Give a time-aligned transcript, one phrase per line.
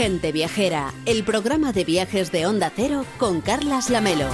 [0.00, 4.24] Gente Viajera, el programa de viajes de Onda Cero con Carlas Lamelo.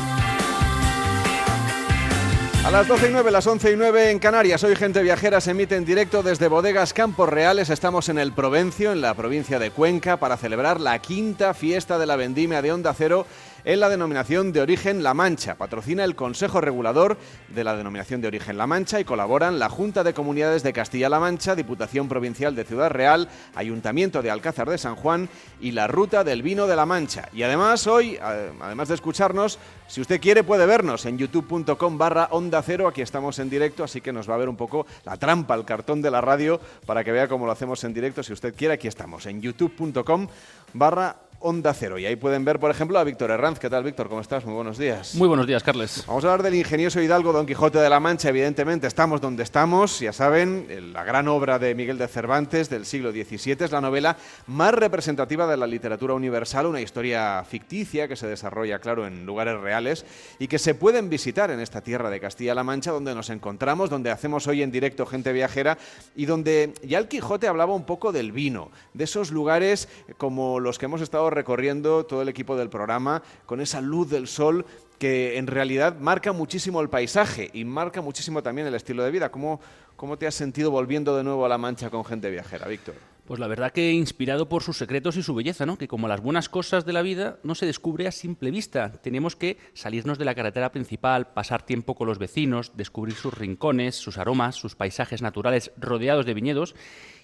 [2.64, 4.62] A las 12 y 9, las 11 y 9 en Canarias.
[4.62, 7.70] Hoy Gente Viajera se emite en directo desde Bodegas Campos Reales.
[7.70, 12.06] Estamos en el Provencio, en la provincia de Cuenca, para celebrar la quinta fiesta de
[12.06, 13.26] la vendimia de Onda Cero
[13.66, 15.56] en la denominación de origen La Mancha.
[15.56, 20.04] Patrocina el Consejo Regulador de la denominación de origen La Mancha y colaboran la Junta
[20.04, 24.94] de Comunidades de Castilla-La Mancha, Diputación Provincial de Ciudad Real, Ayuntamiento de Alcázar de San
[24.94, 25.28] Juan
[25.60, 27.28] y la Ruta del Vino de La Mancha.
[27.32, 32.62] Y además hoy, además de escucharnos, si usted quiere puede vernos en youtube.com barra onda
[32.62, 35.56] cero, aquí estamos en directo, así que nos va a ver un poco la trampa,
[35.56, 38.22] el cartón de la radio, para que vea cómo lo hacemos en directo.
[38.22, 40.28] Si usted quiere, aquí estamos en youtube.com
[40.72, 41.98] barra Onda Cero.
[41.98, 43.58] Y ahí pueden ver, por ejemplo, a Víctor Herranz.
[43.58, 44.08] ¿Qué tal, Víctor?
[44.08, 44.44] ¿Cómo estás?
[44.44, 45.14] Muy buenos días.
[45.14, 46.04] Muy buenos días, Carles.
[46.06, 48.30] Vamos a hablar del ingenioso Hidalgo Don Quijote de la Mancha.
[48.30, 50.00] Evidentemente, estamos donde estamos.
[50.00, 54.16] Ya saben, la gran obra de Miguel de Cervantes del siglo XVII es la novela
[54.46, 59.60] más representativa de la literatura universal, una historia ficticia que se desarrolla, claro, en lugares
[59.60, 60.06] reales
[60.38, 64.10] y que se pueden visitar en esta tierra de Castilla-La Mancha, donde nos encontramos, donde
[64.10, 65.76] hacemos hoy en directo gente viajera
[66.14, 70.78] y donde ya el Quijote hablaba un poco del vino, de esos lugares como los
[70.78, 74.66] que hemos estado recorriendo todo el equipo del programa con esa luz del sol
[74.98, 79.30] que en realidad marca muchísimo el paisaje y marca muchísimo también el estilo de vida.
[79.30, 79.60] ¿Cómo,
[79.96, 82.94] cómo te has sentido volviendo de nuevo a La Mancha con gente viajera, Víctor?
[83.26, 85.76] Pues la verdad que inspirado por sus secretos y su belleza, ¿no?
[85.76, 88.92] Que como las buenas cosas de la vida no se descubre a simple vista.
[88.92, 93.96] Tenemos que salirnos de la carretera principal, pasar tiempo con los vecinos, descubrir sus rincones,
[93.96, 96.76] sus aromas, sus paisajes naturales rodeados de viñedos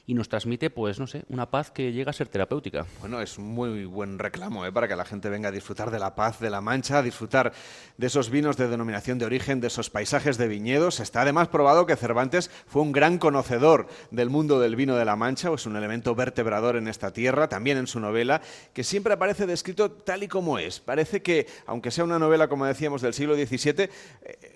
[0.06, 2.86] y nos transmite, pues no sé, una paz que llega a ser terapéutica.
[3.00, 4.72] Bueno, es un muy buen reclamo ¿eh?
[4.72, 7.52] para que la gente venga a disfrutar de la paz de la Mancha, a disfrutar
[7.96, 10.98] de esos vinos de denominación de origen, de esos paisajes de viñedos.
[10.98, 15.14] Está además probado que Cervantes fue un gran conocedor del mundo del vino de la
[15.14, 18.42] Mancha, o es un elemento vertebrador en esta tierra, también en su novela,
[18.72, 20.80] que siempre aparece descrito tal y como es.
[20.80, 23.90] Parece que, aunque sea una novela, como decíamos, del siglo XVII, eh,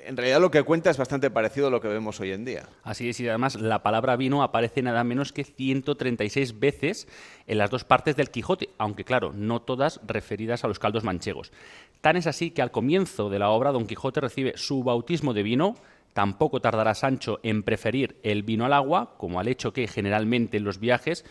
[0.07, 2.69] en realidad lo que cuenta es bastante parecido a lo que vemos hoy en día.
[2.83, 7.07] Así es, y además la palabra vino aparece nada menos que 136 veces
[7.47, 11.53] en las dos partes del Quijote, aunque claro, no todas referidas a los caldos manchegos.
[12.01, 15.43] Tan es así que al comienzo de la obra Don Quijote recibe su bautismo de
[15.43, 15.75] vino,
[16.15, 20.65] tampoco tardará Sancho en preferir el vino al agua, como al hecho que generalmente en
[20.65, 21.27] los viajes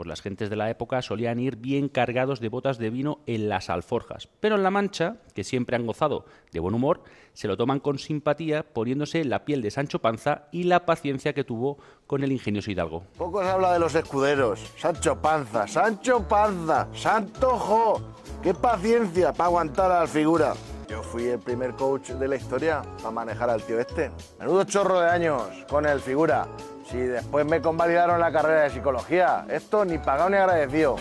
[0.00, 3.50] pues las gentes de la época solían ir bien cargados de botas de vino en
[3.50, 4.30] las alforjas.
[4.40, 7.02] Pero en La Mancha, que siempre han gozado de buen humor,
[7.34, 11.44] se lo toman con simpatía poniéndose la piel de Sancho Panza y la paciencia que
[11.44, 13.04] tuvo con el ingenioso Hidalgo.
[13.18, 14.72] Poco se habla de los escuderos.
[14.78, 18.00] Sancho Panza, Sancho Panza, Santojo.
[18.42, 20.54] ¡Qué paciencia para aguantar a la figura!
[20.88, 24.10] Yo fui el primer coach de la historia para manejar al tío este.
[24.38, 26.48] Menudo chorro de años con el figura.
[26.90, 30.96] Si después me convalidaron la carrera de psicología, esto ni pagado ni agradecido.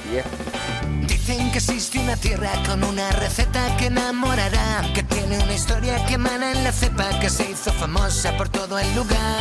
[1.07, 6.13] Dicen que existe una tierra con una receta que enamorará, que tiene una historia que
[6.13, 9.39] emana en la cepa, que se hizo famosa por todo el lugar.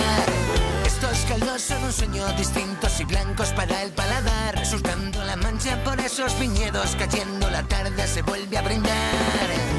[0.87, 6.01] Estos caldos son un sueño distintos y blancos para el paladar, surcando la mancha por
[6.01, 9.78] esos viñedos, cayendo la tarde se vuelve a brindar.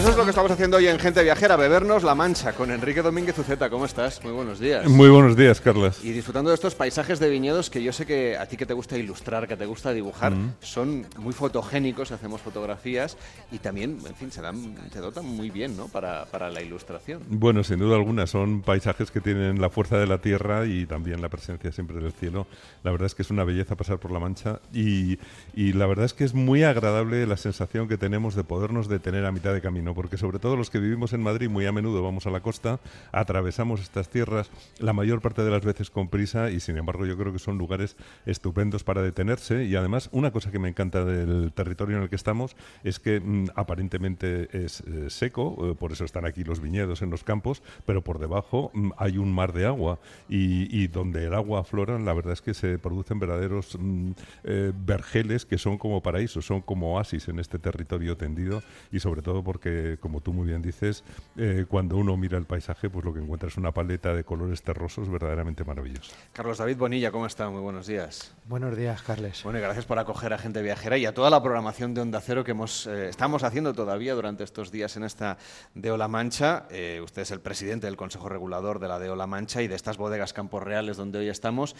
[0.00, 2.70] Pues eso es lo que estamos haciendo hoy en Gente Viajera, bebernos La Mancha, con
[2.70, 3.68] Enrique Domínguez Uceta.
[3.68, 4.24] ¿Cómo estás?
[4.24, 4.88] Muy buenos días.
[4.88, 6.02] Muy buenos días, Carlos.
[6.02, 8.72] Y disfrutando de estos paisajes de viñedos que yo sé que a ti que te
[8.72, 13.18] gusta ilustrar, que te gusta dibujar, son muy fotogénicos, hacemos fotografías
[13.52, 15.88] y también, en fin, se, dan, se dotan muy bien ¿no?
[15.88, 17.20] para, para la ilustración.
[17.28, 21.20] Bueno, sin duda alguna, son paisajes que tienen la fuerza de la tierra y también
[21.20, 22.46] la presencia siempre del cielo.
[22.84, 25.18] La verdad es que es una belleza pasar por la Mancha y,
[25.54, 29.26] y la verdad es que es muy agradable la sensación que tenemos de podernos detener
[29.26, 32.02] a mitad de camino, porque sobre todo los que vivimos en Madrid muy a menudo
[32.02, 32.80] vamos a la costa,
[33.12, 37.16] atravesamos estas tierras la mayor parte de las veces con prisa y sin embargo yo
[37.16, 37.96] creo que son lugares
[38.26, 39.64] estupendos para detenerse.
[39.64, 43.20] Y además una cosa que me encanta del territorio en el que estamos es que
[43.20, 47.62] mm, aparentemente es eh, seco, eh, por eso están aquí los viñedos en los campos,
[47.86, 49.98] pero por debajo mm, hay un mar de agua.
[50.28, 54.10] Y, donde el agua aflora la verdad es que se producen verdaderos mm,
[54.44, 59.22] eh, vergeles que son como paraísos, son como oasis en este territorio tendido y sobre
[59.22, 61.04] todo porque, como tú muy bien dices,
[61.36, 64.62] eh, cuando uno mira el paisaje, pues lo que encuentra es una paleta de colores
[64.62, 66.14] terrosos verdaderamente maravillosa.
[66.32, 67.48] Carlos David Bonilla, ¿cómo está?
[67.48, 68.34] Muy buenos días.
[68.46, 69.42] Buenos días, Carles.
[69.44, 72.20] Bueno, y gracias por acoger a Gente Viajera y a toda la programación de Onda
[72.20, 75.38] Cero que hemos, eh, estamos haciendo todavía durante estos días en esta
[75.74, 76.66] Deo La Mancha.
[76.70, 79.74] Eh, usted es el presidente del Consejo Regulador de la Deo La Mancha y de
[79.74, 81.74] estas bodegas Campos Reales donde hoy estamos.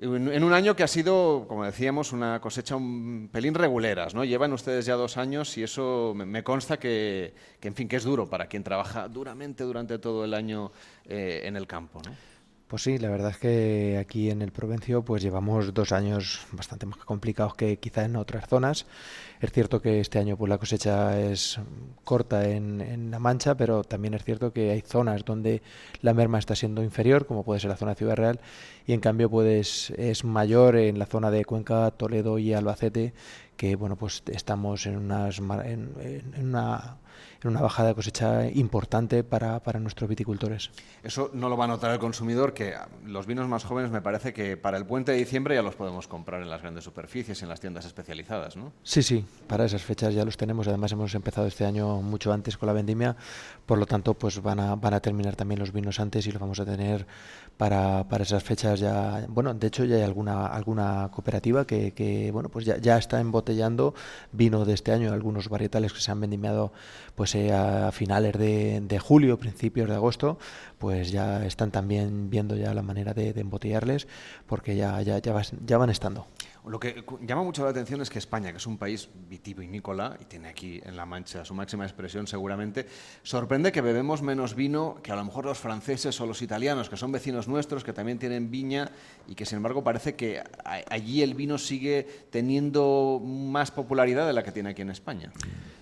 [0.00, 4.24] En un año que ha sido, como decíamos, una cosecha un pelín reguleras, ¿no?
[4.24, 8.28] Llevan ustedes ya dos años y eso me, consta que, en fin, que es duro
[8.28, 10.72] para quien trabaja duramente durante todo el año
[11.04, 12.33] eh, en el campo, ¿no?
[12.68, 16.86] Pues sí, la verdad es que aquí en el Provencio pues llevamos dos años bastante
[16.86, 18.86] más complicados que quizá en otras zonas.
[19.40, 21.60] Es cierto que este año pues la cosecha es
[22.04, 25.62] corta en, La Mancha, pero también es cierto que hay zonas donde
[26.00, 28.40] la merma está siendo inferior, como puede ser la zona de Ciudad Real,
[28.86, 33.12] y en cambio pues es mayor en la zona de Cuenca, Toledo y Albacete,
[33.58, 36.96] que bueno pues estamos en, unas, en una
[37.50, 40.70] una bajada de cosecha importante para, para, nuestros viticultores.
[41.02, 42.74] Eso no lo va a notar el consumidor, que
[43.04, 46.08] los vinos más jóvenes me parece que para el puente de diciembre ya los podemos
[46.08, 48.72] comprar en las grandes superficies, en las tiendas especializadas, ¿no?
[48.82, 50.68] Sí, sí, para esas fechas ya los tenemos.
[50.68, 53.16] Además hemos empezado este año mucho antes con la vendimia,
[53.66, 56.40] por lo tanto pues van a, van a terminar también los vinos antes y los
[56.40, 57.06] vamos a tener
[57.56, 59.26] para, para esas fechas ya.
[59.28, 63.20] Bueno, de hecho ya hay alguna, alguna cooperativa que, que bueno, pues ya, ya está
[63.20, 63.94] embotellando
[64.32, 66.72] vino de este año, algunos varietales que se han vendimiado
[67.14, 70.38] pues a finales de, julio, principios de agosto,
[70.78, 74.08] pues ya están también viendo ya la manera de, embotellarles
[74.46, 76.26] porque ya, ya, ya van estando.
[76.66, 80.24] Lo que llama mucho la atención es que España, que es un país vitivinícola y
[80.24, 82.86] tiene aquí en La Mancha su máxima expresión seguramente,
[83.22, 86.96] sorprende que bebemos menos vino que a lo mejor los franceses o los italianos, que
[86.96, 88.90] son vecinos nuestros, que también tienen viña
[89.28, 94.42] y que sin embargo parece que allí el vino sigue teniendo más popularidad de la
[94.42, 95.32] que tiene aquí en España.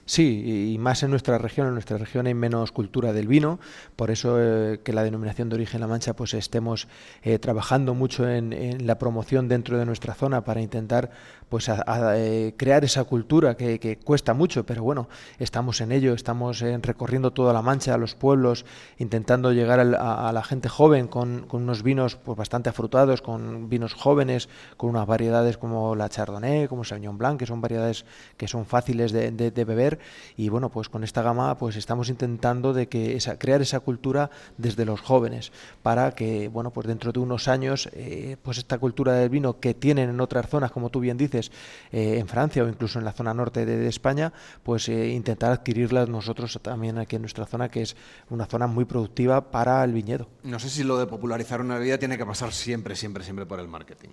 [0.05, 1.69] Sí, y más en nuestra región.
[1.69, 3.61] En nuestra región hay menos cultura del vino,
[3.95, 6.89] por eso eh, que la denominación de origen La Mancha pues estemos
[7.23, 11.11] eh, trabajando mucho en, en, la promoción dentro de nuestra zona para intentar
[11.53, 11.85] pues a,
[12.17, 17.31] eh, crear esa cultura que, cuesta mucho, pero bueno, estamos en ello, estamos eh, recorriendo
[17.31, 18.65] toda la Mancha, los pueblos,
[18.97, 24.49] intentando llegar a, la gente joven con, unos vinos pues, bastante afrutados, con vinos jóvenes,
[24.79, 28.07] con unas variedades como la Chardonnay, como Sauvignon Blanc, que son variedades
[28.39, 29.99] que son fáciles de, beber.
[30.39, 34.87] Y bueno, pues con esta gama pues estamos intentando de que crear esa cultura desde
[34.87, 35.53] los jóvenes
[35.83, 39.75] para que bueno, pues dentro de unos años eh, pues esta cultura del vino que
[39.75, 41.42] tienen en otras zonas, como tú bien dices,
[41.91, 46.09] eh, en Francia o incluso en la zona norte de, España, pues eh, intentar adquirirlas
[46.09, 47.97] nosotros también aquí en nuestra zona, que es
[48.31, 50.29] una zona muy productiva para el viñedo.
[50.43, 53.61] No sé si lo de popularizar una bebida tiene que pasar siempre, siempre, siempre por
[53.61, 54.11] el marketing.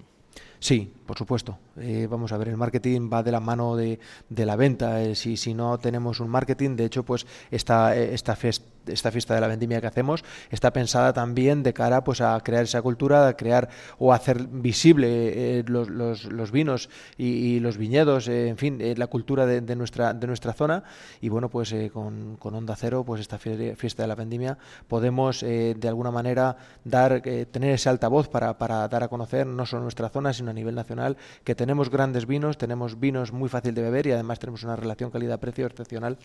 [0.60, 1.58] Sí, por supuesto.
[1.78, 5.02] Eh, vamos a ver, el marketing va de la mano de, la venta.
[5.02, 8.38] Eh, si, si no tenemos un marketing, de hecho, pues esta, eh, esta,
[8.86, 12.64] esta fiesta de la vendimia que hacemos está pensada también de cara pues, a crear
[12.64, 18.80] esa cultura, a crear o hacer visible los, los, vinos y, los viñedos, en fin,
[18.98, 20.84] la cultura de, nuestra, de nuestra zona.
[21.22, 24.58] Y bueno, pues con, con, Onda Cero, pues esta fiesta de la vendimia,
[24.88, 29.84] podemos de alguna manera dar, tener ese altavoz para, para dar a conocer no solo
[29.84, 33.82] nuestra zona, sino a nivel nacional, que tenemos grandes vinos, tenemos vinos muy fácil de
[33.82, 36.18] beber y además tenemos una relación calidad-precio excepcional.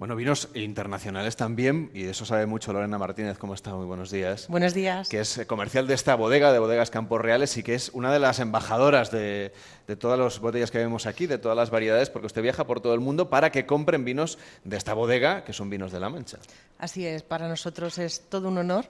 [0.00, 3.36] Bueno, vinos internacionales también, y de eso sabe mucho Lorena Martínez.
[3.36, 3.74] ¿Cómo está?
[3.74, 4.48] Muy buenos días.
[4.48, 5.10] Buenos días.
[5.10, 8.18] Que es comercial de esta bodega, de Bodegas Campos Reales, y que es una de
[8.18, 9.52] las embajadoras de,
[9.86, 12.80] de todas las botellas que vemos aquí, de todas las variedades, porque usted viaja por
[12.80, 16.08] todo el mundo para que compren vinos de esta bodega, que son vinos de La
[16.08, 16.38] Mancha.
[16.78, 18.86] Así es, para nosotros es todo un honor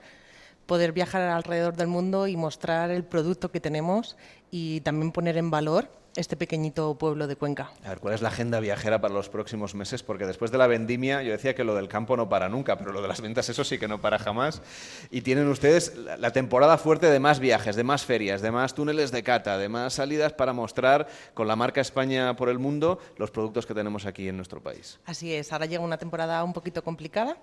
[0.71, 4.17] poder viajar alrededor del mundo y mostrar el producto que tenemos
[4.53, 7.73] y también poner en valor este pequeñito pueblo de Cuenca.
[7.85, 10.05] A ver, ¿cuál es la agenda viajera para los próximos meses?
[10.05, 12.93] Porque después de la vendimia, yo decía que lo del campo no para nunca, pero
[12.93, 14.63] lo de las ventas, eso sí que no para jamás.
[15.11, 19.11] Y tienen ustedes la temporada fuerte de más viajes, de más ferias, de más túneles
[19.11, 23.33] de cata, de más salidas para mostrar con la marca España por el mundo los
[23.33, 25.01] productos que tenemos aquí en nuestro país.
[25.05, 27.39] Así es, ahora llega una temporada un poquito complicada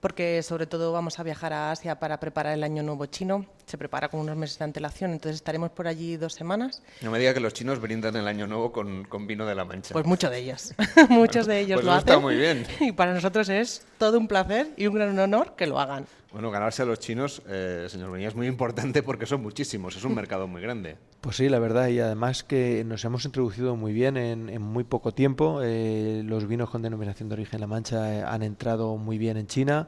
[0.00, 3.46] porque sobre todo vamos a viajar a Asia para preparar el Año Nuevo chino.
[3.66, 6.82] Se prepara con unos meses de antelación, entonces estaremos por allí dos semanas.
[7.02, 9.92] No me diga que los chinos brindan el Año Nuevo con, vino de la Mancha.
[9.92, 10.74] Pues muchos de ellos,
[11.08, 12.08] muchos de ellos pues lo hacen.
[12.08, 12.66] Está muy bien.
[12.80, 16.06] Y para nosotros es todo un placer y un gran honor que lo hagan.
[16.32, 20.04] Bueno, ganarse a los chinos, eh, señor Benítez, es muy importante porque son muchísimos, es
[20.04, 20.96] un mercado muy grande.
[21.22, 25.12] Pues sí, la verdad, y además que nos hemos introducido muy bien en, muy poco
[25.12, 25.60] tiempo.
[25.62, 29.46] Eh, los vinos con denominación de origen La Mancha eh, han entrado muy bien en
[29.46, 29.87] China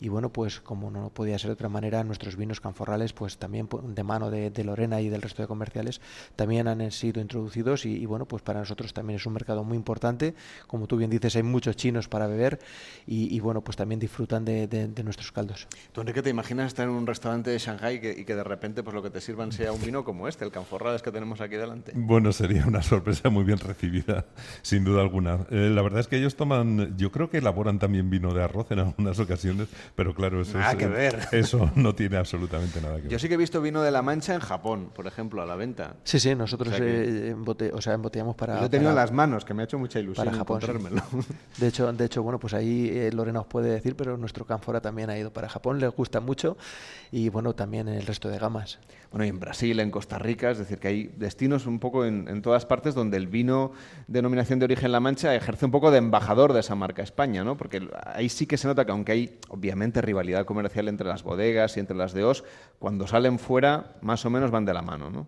[0.00, 3.68] y bueno, pues como no podía ser de otra manera, nuestros vinos canforrales, pues también
[3.82, 6.00] de mano de, Lorena y del resto de comerciales,
[6.36, 10.34] también han sido introducidos y, bueno, pues para nosotros también es un mercado muy importante.
[10.66, 12.58] Como tú bien dices, hay muchos chinos para beber
[13.06, 15.66] y, bueno, pues también disfrutan de, nuestros caldos.
[15.92, 18.94] ¿Tú, Enrique, te imaginas estar en un restaurante de Shanghai y que de repente pues
[18.94, 21.92] lo que te sirvan sea un vino como este, el canforrales que tenemos aquí delante?
[21.94, 24.26] Bueno, sería una sorpresa muy bien recibida,
[24.62, 25.46] sin duda alguna.
[25.50, 28.70] Eh, la verdad es que ellos toman, yo creo que elaboran también vino de arroz
[28.70, 31.28] en algunas ocasiones, pero claro, eso, Nada es- que ver.
[31.32, 33.10] eso no tiene absolutamente nada que ver.
[33.10, 35.56] Yo sí que he visto vino de la Mancha en Japón, por ejemplo, a la
[35.56, 35.96] venta.
[36.04, 38.60] Sí, sí, nosotros O sea que- eh, embote- o sea, embotellamos para...
[38.60, 40.60] Lo he tenido en para- las manos, que me ha hecho mucha ilusión para Japón,
[40.62, 40.68] sí.
[41.58, 44.80] De hecho, de hecho, bueno, pues ahí eh, Lorena os puede decir, pero nuestro Canfora
[44.80, 46.56] también ha ido para Japón, les gusta mucho
[47.12, 48.78] y bueno, también el resto de gamas.
[49.10, 52.42] Bueno, y en Brasil, en Costa Rica, es decir, que hay destinos un poco en,
[52.42, 53.72] todas partes donde el vino
[54.06, 57.56] denominación de origen La Mancha ejerce un poco de embajador de esa marca España, ¿no?
[57.56, 61.76] Porque ahí sí que se nota que aunque hay obviamente rivalidad comercial entre las bodegas
[61.76, 62.44] y entre las de Os,
[62.78, 65.26] cuando salen fuera más o menos van de la mano, ¿no?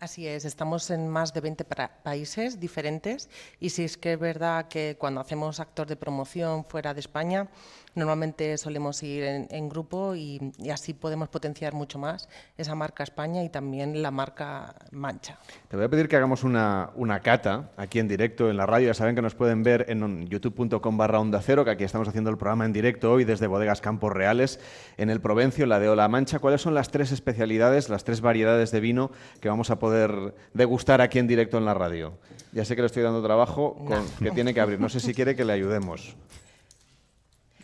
[0.00, 4.18] Así es, estamos en más de 20 pra- países diferentes y sí es que es
[4.18, 7.48] verdad que cuando hacemos actos de promoción fuera de España,
[7.94, 13.02] normalmente solemos ir en, en grupo y, y así podemos potenciar mucho más esa marca
[13.04, 15.38] España y también la marca Mancha.
[15.68, 18.88] Te voy a pedir que hagamos una, una cata aquí en directo en la radio.
[18.88, 22.30] Ya saben que nos pueden ver en youtube.com barra onda cero, que aquí estamos haciendo
[22.30, 24.60] el programa en directo hoy desde Bodegas Campos Reales
[24.96, 26.38] en el Provencio, en la de Ola Mancha.
[26.38, 29.10] ¿Cuáles son las tres especialidades, las tres variedades de vino
[29.40, 32.14] que vamos a poder degustar aquí en directo en la radio?
[32.52, 34.80] Ya sé que le estoy dando trabajo, con- que tiene que abrir.
[34.80, 36.16] No sé si quiere que le ayudemos.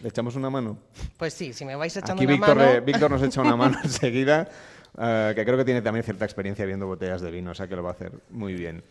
[0.03, 0.79] ¿Le echamos una mano?
[1.19, 2.71] Pues sí, si me vais echando Aquí una Víctor, mano...
[2.71, 4.49] eh, Víctor nos echa una mano enseguida,
[4.99, 7.77] eh, que creo que tiene también cierta experiencia viendo botellas de vino, o sea que
[7.77, 8.83] lo va a hacer muy bien.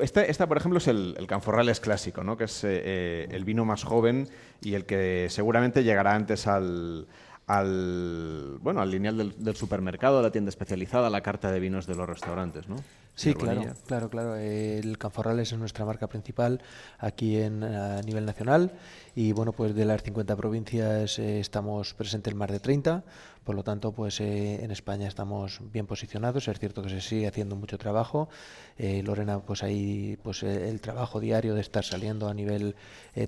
[0.00, 2.36] Esta, esta, por ejemplo, es el, el Canforrales clásico, ¿no?
[2.36, 4.28] que es eh, eh, el vino más joven
[4.60, 7.06] y el que seguramente llegará antes al,
[7.46, 11.60] al, bueno, al lineal del, del supermercado, a la tienda especializada, a la carta de
[11.60, 12.76] vinos de los restaurantes, ¿no?
[13.18, 14.36] Sí, claro, claro, claro.
[14.36, 16.60] El Canforrales es nuestra marca principal
[16.98, 18.72] aquí en, a nivel nacional
[19.16, 23.02] y bueno, pues de las 50 provincias eh, estamos presentes en más de 30,
[23.42, 26.46] por lo tanto, pues eh, en España estamos bien posicionados.
[26.48, 28.28] Es cierto que se sigue haciendo mucho trabajo.
[28.76, 32.76] Eh, Lorena, pues ahí, pues eh, el trabajo diario de estar saliendo a nivel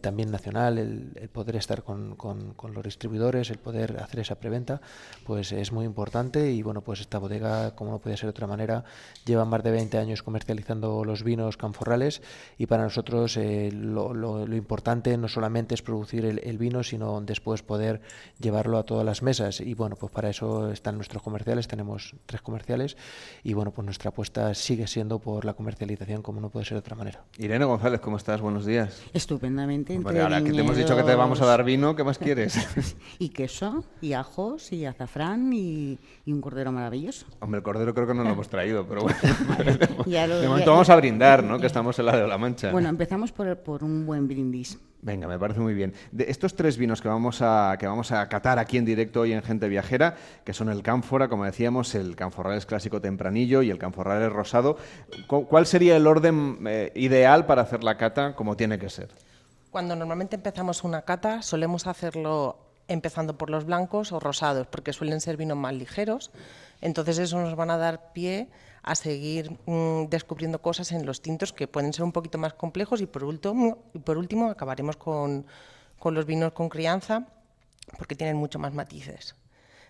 [0.02, 4.37] también nacional, el, el poder estar con, con- con los distribuidores, el poder hacer esa
[4.37, 4.80] preventa,
[5.26, 8.47] pues es muy importante y bueno, pues esta bodega, como no puede ser de otra
[8.47, 8.85] manera,
[9.25, 12.22] lleva más de 20 años comercializando los vinos canforrales
[12.58, 16.82] y para nosotros eh, lo, lo- lo importante no solamente es producir el, el vino,
[16.82, 18.00] sino después poder
[18.38, 22.42] llevarlo a todas las mesas y bueno, pues para eso están nuestros comerciales, tenemos tres
[22.42, 22.96] comerciales
[23.42, 26.80] y bueno, pues nuestra apuesta sigue siendo por la comercialización como no puede ser de
[26.80, 27.25] otra manera.
[27.38, 28.40] Irene González, ¿cómo estás?
[28.40, 29.02] Buenos días.
[29.12, 29.94] Estupendamente.
[29.94, 32.18] Entre ahora que te hemos dicho que te vamos a viñedos dar vino, ¿qué más
[32.18, 32.56] quieres?
[33.18, 37.26] Y queso, y ajos, y azafrán, y, y un cordero maravilloso.
[37.40, 39.18] Hombre, el cordero creo que no lo hemos traído, pero bueno.
[40.07, 41.59] Ya lo- de momento ya- vamos a brindar, ¿no?
[41.61, 42.71] Que estamos en la de la Mancha.
[42.73, 44.79] Bueno, empezamos por, por un buen brindis.
[45.02, 45.95] Venga, me parece muy bien.
[46.12, 49.33] De estos tres vinos que vamos a que vamos a catar aquí en directo hoy
[49.33, 50.14] en Gente Viajera,
[50.45, 54.76] que son el Cánfora, como decíamos, el Canforrales clásico tempranillo y el Canforrales rosado,
[55.26, 59.09] cu- ¿cuál sería el orden eh, ideal para hacer la cata como tiene que ser?
[59.71, 65.21] Cuando normalmente empezamos una cata, solemos hacerlo empezando por los blancos o rosados, porque suelen
[65.23, 66.31] ser vinos más ligeros.
[66.83, 68.49] Entonces eso nos van a dar pie
[68.82, 73.00] a seguir mm, descubriendo cosas en los tintos que pueden ser un poquito más complejos
[73.00, 75.46] y por último, y por último acabaremos con,
[75.99, 77.26] con los vinos con crianza,
[77.99, 79.34] porque tienen mucho más matices.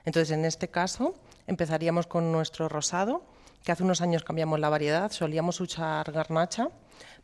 [0.04, 1.14] Entonces, en este caso,
[1.47, 3.23] empezaríamos con nuestro rosado,
[3.62, 6.68] que hace unos años cambiamos la variedad, solíamos usar garnacha,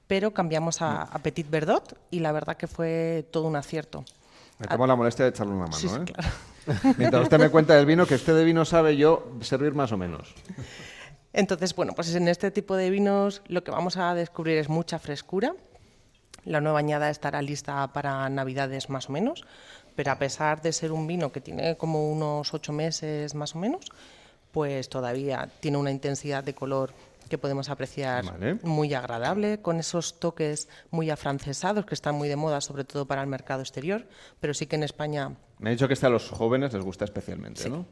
[0.06, 4.04] pero cambiamos a, a Petit Verdot y la verdad que fue todo un acierto.
[4.58, 6.04] Me tomo la molestia de echarle una mano, Sí, sí, ¿eh?
[6.04, 6.28] claro.
[6.98, 9.96] Mientras usted me cuenta del vino, que usted de vino sabe yo servir más o
[9.96, 10.34] menos.
[11.36, 14.98] Entonces, bueno, pues en este tipo de vinos lo que vamos a descubrir es mucha
[14.98, 15.54] frescura.
[16.44, 19.44] La nueva añada estará lista para Navidades más o menos,
[19.94, 23.58] pero a pesar de ser un vino que tiene como unos ocho meses más o
[23.58, 23.84] menos,
[24.50, 26.94] pues todavía tiene una intensidad de color
[27.28, 28.54] que podemos apreciar Vale.
[28.62, 33.20] muy agradable, con esos toques muy afrancesados que están muy de moda, sobre todo para
[33.20, 34.06] el mercado exterior,
[34.40, 37.04] pero sí que en España Me ha dicho que este a los jóvenes les gusta
[37.04, 37.84] especialmente, Sí, ¿no?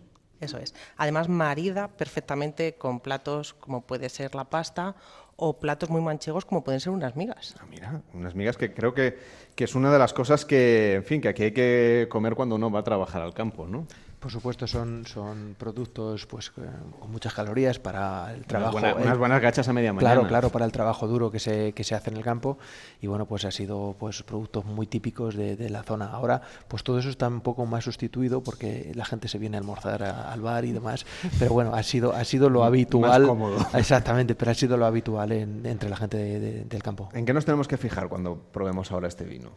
[0.45, 0.75] Eso es.
[0.97, 4.95] Además, marida perfectamente con platos como puede ser la pasta
[5.37, 7.57] o platos muy manchegos como pueden ser unas migas.
[7.59, 9.19] Ah, mira, unas migas que creo que,
[9.55, 12.55] que es una de las cosas que, en fin, que aquí hay que comer cuando
[12.55, 13.87] uno va a trabajar al campo, ¿no?
[14.25, 16.63] Por supuesto, son, son productos pues, eh,
[16.99, 18.73] con muchas calorías para el trabajo.
[18.73, 20.15] buena- eh, unas buenas gachas a media mañana.
[20.15, 22.57] Claro, claro, para el trabajo duro que se, que se hace en el campo.
[23.03, 26.07] Y bueno, pues ha sido pues productos muy típicos de, de la zona.
[26.07, 29.61] Ahora, pues todo eso está un poco más sustituido porque la gente se viene a
[29.61, 31.05] almorzar a- al bar y demás.
[31.39, 33.27] Pero bueno, ha sido, ha sido lo habitual.
[33.27, 33.59] cómodo.
[33.75, 37.11] Exactamente, pero ha sido lo habitual en- entre la gente de- de- del campo.
[37.13, 39.51] ¿En qué nos tenemos que fijar cuando probemos ahora este vino?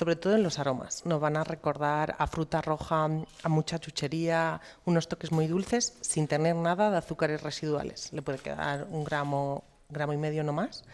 [0.00, 1.04] Sobre todo en los aromas.
[1.04, 3.04] Nos van a recordar a fruta roja,
[3.42, 8.10] a mucha chuchería, unos toques muy dulces sin tener nada de azúcares residuales.
[8.14, 10.84] Le puede quedar un gramo, gramo y medio no más,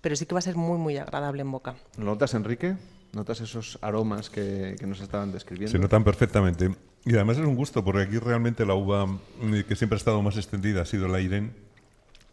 [0.00, 1.76] pero sí que va a ser muy, muy agradable en boca.
[1.96, 2.76] ¿Lo notas, Enrique?
[3.12, 5.70] ¿Notas esos aromas que, que nos estaban describiendo?
[5.70, 6.74] Se notan perfectamente.
[7.04, 10.20] Y además es un gusto, porque aquí realmente la uva mm, que siempre ha estado
[10.22, 11.52] más extendida ha sido la Irene.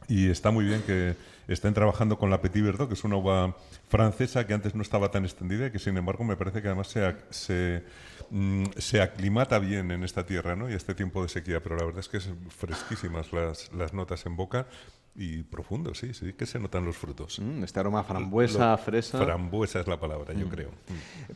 [0.07, 1.15] Y está muy bien que
[1.47, 3.55] estén trabajando con la Petit Verdot, que es una uva
[3.89, 6.87] francesa que antes no estaba tan extendida y que sin embargo me parece que además
[6.87, 7.83] se, se,
[8.29, 10.69] mm, se aclimata bien en esta tierra ¿no?
[10.69, 11.61] y este tiempo de sequía.
[11.61, 14.67] Pero la verdad es que es fresquísimas las, las notas en boca
[15.15, 17.39] y profundo, sí, sí, que se notan los frutos.
[17.39, 19.23] Mm, este aroma frambuesa, Lo- fresa.
[19.23, 20.49] Frambuesa es la palabra, yo Mm.
[20.49, 20.69] creo.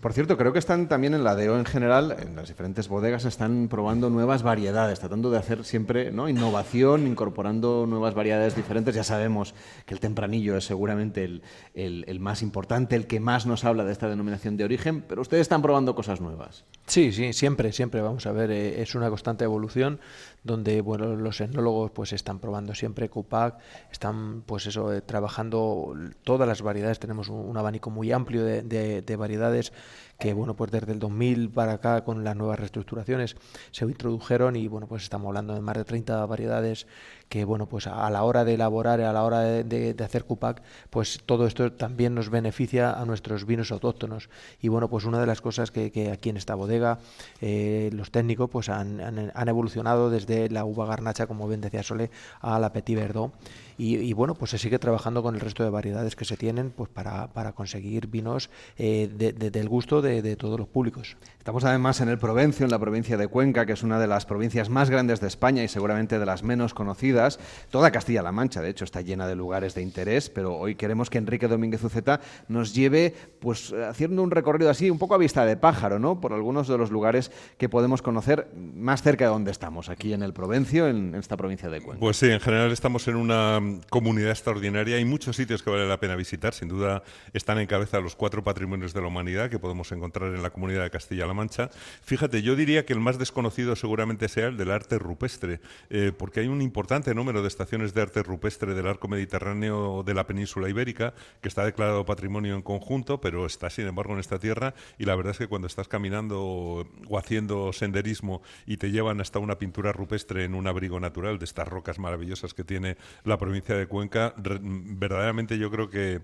[0.02, 3.26] Por cierto, creo que están también en la DEO en general, en las diferentes bodegas,
[3.26, 6.28] están probando nuevas variedades, tratando de hacer siempre ¿no?
[6.28, 8.96] innovación, incorporando nuevas variedades diferentes.
[8.96, 9.54] Ya sabemos
[9.86, 11.44] que el tempranillo es seguramente el,
[11.76, 15.22] el- el más importante, el que más nos habla de esta denominación de origen, pero
[15.22, 16.66] ustedes están probando cosas nuevas.
[16.88, 20.00] Sí, sí, siempre, siempre, vamos a ver, eh, es una constante evolución
[20.48, 23.60] donde, bueno, los etnólogos pues están probando siempre CUPAC,
[23.92, 28.64] están pues eso, eh, trabajando todas las variedades, tenemos un, un abanico muy amplio de,
[28.64, 29.74] de- de variedades
[30.20, 33.36] que, bueno, pues desde el 2000 para acá con las nuevas reestructuraciones
[33.72, 36.88] se introdujeron y, bueno, pues estamos hablando de más de 30 variedades
[37.30, 41.22] que, bueno, pues a la hora de elaborar, a la hora de, hacer CUPAC, pues
[41.26, 44.30] todo esto también nos beneficia a nuestros vinos autóctonos.
[44.62, 47.00] Y bueno, pues una de las cosas que, que aquí en esta bodega
[47.42, 51.84] eh, los técnicos pues han, han- han evolucionado desde la uva garnacha, como bien decía
[51.84, 52.10] Sole,
[52.42, 53.34] a la Petit Verdot.
[53.78, 56.72] Y, y bueno, pues se sigue trabajando con el resto de variedades que se tienen
[56.76, 61.16] pues para, para conseguir vinos eh, de- de- del gusto de, de todos los públicos.
[61.38, 64.26] Estamos además en el Provencio, en la provincia de Cuenca, que es una de las
[64.26, 67.40] provincias más grandes de España y seguramente de las menos conocidas.
[67.70, 71.18] Toda Castilla-La Mancha, de hecho, está llena de lugares de interés, pero hoy queremos que
[71.20, 75.56] Enrique Domínguez Uceta nos lleve, pues, haciendo un recorrido así, un poco a vista de
[75.56, 76.20] pájaro, ¿no?
[76.20, 80.24] Por algunos de los lugares que podemos conocer más cerca de donde estamos, aquí en
[80.24, 82.00] el Provencio, en, en esta provincia de Cuenca.
[82.00, 84.98] Pues sí, en general estamos en una comunidad extraordinaria.
[84.98, 86.54] Hay muchos sitios que vale la pena visitar.
[86.54, 90.42] Sin duda están en cabeza los cuatro patrimonios de la humanidad que podemos encontrar en
[90.42, 91.70] la comunidad de Castilla-La Mancha.
[92.04, 95.60] Fíjate, yo diría que el más desconocido seguramente sea el del arte rupestre,
[95.90, 100.14] eh, porque hay un importante número de estaciones de arte rupestre del arco mediterráneo de
[100.14, 104.40] la península ibérica que está declarado patrimonio en conjunto, pero está sin embargo en esta
[104.40, 104.74] tierra.
[104.98, 109.40] Y la verdad es que cuando estás caminando o haciendo senderismo y te llevan hasta
[109.40, 113.57] una pintura rupestre en un abrigo natural de estas rocas maravillosas que tiene la provincia
[113.66, 116.22] de Cuenca, verdaderamente yo creo que,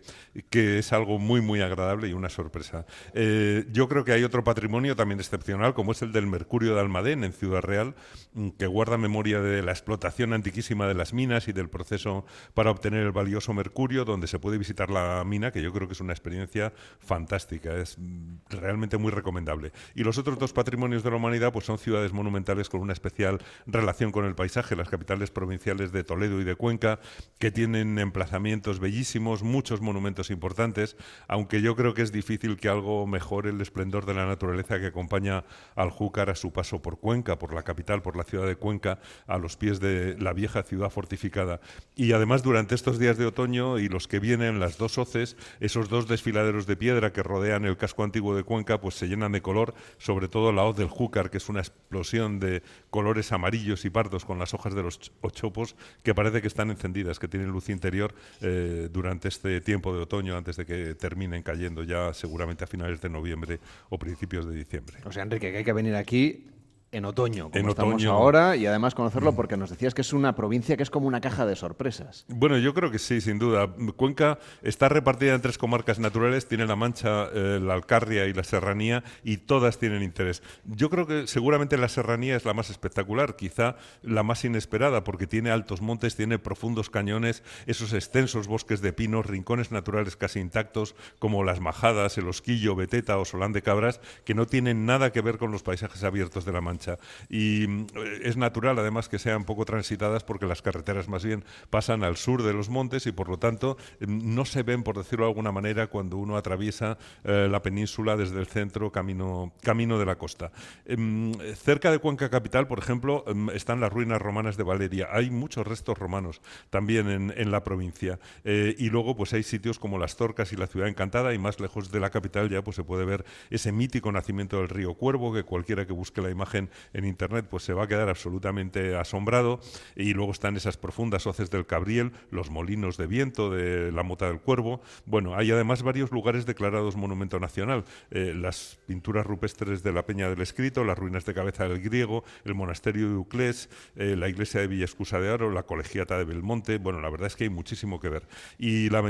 [0.49, 2.85] que es algo muy, muy agradable y una sorpresa.
[3.13, 6.81] Eh, yo creo que hay otro patrimonio también excepcional, como es el del Mercurio de
[6.81, 7.95] Almadén en Ciudad Real,
[8.33, 12.71] mm, que guarda memoria de la explotación antiquísima de las minas y del proceso para
[12.71, 16.01] obtener el valioso mercurio, donde se puede visitar la mina, que yo creo que es
[16.01, 19.71] una experiencia fantástica, es mm, realmente muy recomendable.
[19.95, 23.39] Y los otros dos patrimonios de la humanidad pues son ciudades monumentales con una especial
[23.65, 26.99] relación con el paisaje, las capitales provinciales de Toledo y de Cuenca,
[27.39, 30.95] que tienen emplazamientos bellísimos, muchos monumentos importantes,
[31.27, 34.87] aunque yo creo que es difícil que algo mejore el esplendor de la naturaleza que
[34.87, 35.43] acompaña
[35.75, 38.99] al Júcar a su paso por Cuenca, por la capital, por la ciudad de Cuenca,
[39.27, 41.59] a los pies de la vieja ciudad fortificada.
[41.95, 45.89] Y además durante estos días de otoño y los que vienen, las dos hoces, esos
[45.89, 49.41] dos desfiladeros de piedra que rodean el casco antiguo de Cuenca, pues se llenan de
[49.41, 53.89] color, sobre todo la hoz del Júcar, que es una explosión de colores amarillos y
[53.89, 57.49] pardos con las hojas de los ch- ochopos que parece que están encendidas, que tienen
[57.49, 62.63] luz interior eh, durante este tiempo de otoño antes de que terminen cayendo ya seguramente
[62.63, 64.97] a finales de noviembre o principios de diciembre.
[65.05, 66.45] O sea, Enrique, que hay que venir aquí
[66.93, 68.11] en otoño, como En estamos otoño.
[68.11, 71.19] ahora, y además conocerlo porque nos decías que es una provincia que es como una
[71.19, 72.25] caja de sorpresas.
[72.29, 73.67] Bueno, yo creo que sí, sin duda.
[73.97, 78.43] Cuenca está repartida en tres comarcas naturales, tiene la Mancha, eh, la Alcarria y la
[78.43, 80.43] Serranía, y todas tienen interés.
[80.65, 85.25] Yo creo que seguramente la Serranía es la más espectacular, quizá la más inesperada, porque
[85.25, 90.95] tiene altos montes, tiene profundos cañones, esos extensos bosques de pinos, rincones naturales casi intactos,
[91.17, 95.21] como las Majadas, el Osquillo, Beteta o Solán de Cabras, que no tienen nada que
[95.21, 96.82] ver con los paisajes abiertos de la Mancha.
[97.29, 97.87] Y mm,
[98.23, 102.43] es natural, además, que sean poco transitadas porque las carreteras más bien pasan al sur
[102.43, 105.51] de los montes y, por lo tanto, mm, no se ven, por decirlo de alguna
[105.51, 110.51] manera, cuando uno atraviesa eh, la península desde el centro, camino, camino de la costa.
[110.85, 115.07] Em, cerca de Cuenca Capital, por ejemplo, em, están las ruinas romanas de Valeria.
[115.11, 118.19] Hay muchos restos romanos también en, en la provincia.
[118.43, 121.59] Eh, y luego, pues hay sitios como las Torcas y la Ciudad Encantada, y más
[121.59, 125.33] lejos de la capital ya pues se puede ver ese mítico nacimiento del río Cuervo,
[125.33, 129.59] que cualquiera que busque la imagen en internet, pues se va a quedar absolutamente asombrado.
[129.95, 134.27] Y luego están esas profundas hoces del Cabriel, los molinos de viento de la Mota
[134.27, 134.81] del Cuervo.
[135.05, 137.85] Bueno, hay además varios lugares declarados Monumento Nacional.
[138.11, 142.23] Eh, las pinturas rupestres de la Peña del Escrito, las ruinas de Cabeza del Griego,
[142.45, 146.25] el monasterio de Uclés, eh, la iglesia de Villa Escusa de Aro, la colegiata de
[146.25, 146.77] Belmonte.
[146.77, 148.27] Bueno, la verdad es que hay muchísimo que ver.
[148.57, 149.01] Y la,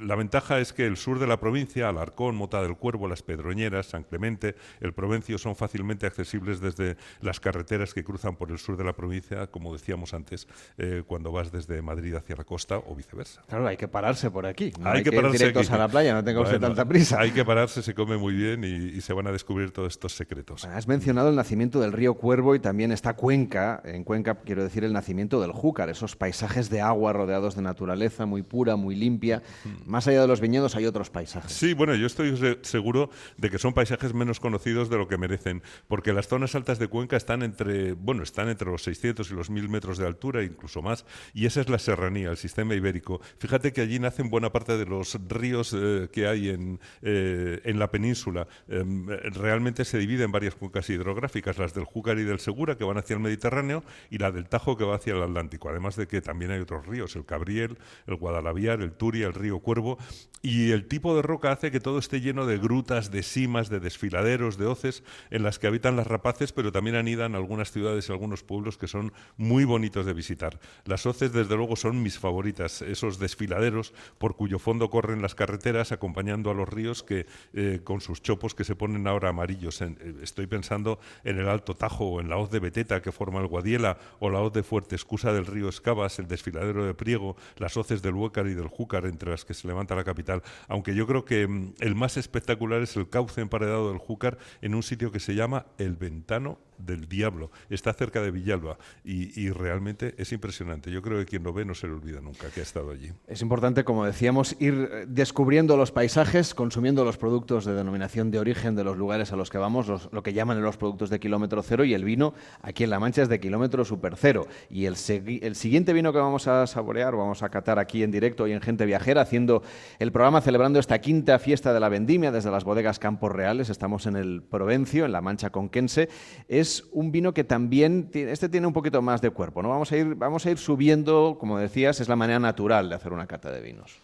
[0.00, 3.86] la ventaja es que el sur de la provincia, Alarcón, Mota del Cuervo, Las Pedroñeras,
[3.86, 8.76] San Clemente, el Provencio son fácilmente accesibles desde las carreteras que cruzan por el sur
[8.76, 10.46] de la provincia, como decíamos antes,
[10.78, 13.42] eh, cuando vas desde Madrid hacia la costa o viceversa.
[13.48, 14.72] Claro, hay que pararse por aquí.
[14.84, 17.20] hay, que, pararse directos a la playa, no tenga usted tanta prisa.
[17.20, 20.64] Hay que pararse, se come muy bien y, se van a descubrir todos estos secretos.
[20.64, 23.80] has mencionado el nacimiento del río Cuervo y también está Cuenca.
[23.84, 28.26] En Cuenca quiero decir el nacimiento del Júcar, esos paisajes de agua rodeados de naturaleza
[28.26, 29.42] muy pura, muy limpia.
[29.64, 29.90] Mm.
[29.90, 31.52] Más allá de los viñedos hay otros paisajes.
[31.52, 35.62] Sí, bueno, yo estoy seguro de que son paisajes menos conocidos de lo que merecen,
[35.88, 39.50] porque las zonas altas de Cuenca están entre, bueno, están entre los 600 y los
[39.50, 41.04] 1000 metros de altura, incluso más,
[41.34, 43.20] y esa es la serranía, el sistema ibérico.
[43.38, 47.78] Fíjate que allí nacen buena parte de los ríos eh, que hay en, eh, en
[47.78, 48.48] la península.
[48.68, 52.84] Em, realmente se divide en varias cuencas hidrográficas, las del Júcar y del Segura, que
[52.84, 55.68] van hacia el Mediterráneo, y la del Tajo, que va hacia el Atlántico.
[55.68, 59.60] Además de que también hay otros ríos, el Cabriel, el Guadalaviar, el Turia, el río
[59.60, 59.98] Cuervo,
[60.42, 63.80] y el tipo de roca hace que todo esté lleno de grutas, de simas, de
[63.80, 68.12] desfiladeros, de hoces, en las que habitan las rapaces, pero también anidan algunas ciudades y
[68.12, 70.60] algunos pueblos que son muy bonitos de visitar.
[70.84, 75.90] Las hoces, desde luego, son mis favoritas, esos desfiladeros por cuyo fondo corren las carreteras
[75.90, 79.80] acompañando a los ríos que eh, con sus chopos que se ponen ahora amarillos.
[79.80, 83.40] Eh, estoy pensando en el Alto Tajo o en la hoz de Beteta que forma
[83.40, 87.36] el Guadiela o la hoz de Fuerte Escusa del río Escabas, el desfiladero de Priego,
[87.56, 90.42] las hoces del Huécar y del Júcar entre las que se levanta la capital.
[90.68, 94.74] Aunque yo creo que mm, el más espectacular es el cauce emparedado del Júcar en
[94.74, 97.50] un sitio que se llama El Ventano del Diablo.
[97.70, 100.90] Está cerca de Villalba y, realmente es impresionante.
[100.90, 103.12] Yo creo que quien lo ve no se le olvida nunca que ha estado allí.
[103.26, 108.38] Es importante, como decíamos, ir eh, descubriendo los paisajes, consumiendo los productos de denominación de
[108.38, 111.62] origen de los lugares a los que vamos, lo que llaman los productos de kilómetro
[111.62, 114.46] cero y el vino aquí en La Mancha es de kilómetro super cero.
[114.68, 114.96] Y el,
[115.42, 118.60] el siguiente vino que vamos a saborear, vamos a catar aquí en directo y en
[118.60, 119.62] Gente Viajera, haciendo
[119.98, 123.70] el programa celebrando esta quinta fiesta de la vendimia desde las bodegas Campos Reales.
[123.70, 126.08] Estamos en el Provencio, en La Mancha Conquense.
[126.48, 129.68] Es es un vino que también, este tiene un poquito más de cuerpo, ¿no?
[129.68, 133.12] Vamos a ir, vamos a ir subiendo, como decías, es la manera natural de hacer
[133.12, 133.98] una cata de vinos.